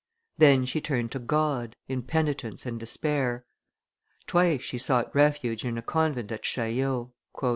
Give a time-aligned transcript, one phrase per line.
[0.39, 3.45] Then she turned to God, in penitence and despair.
[4.25, 7.09] Twice she sought refuge in a convent at Chaillot.